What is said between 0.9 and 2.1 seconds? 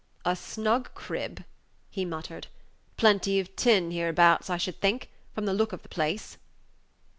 crib," he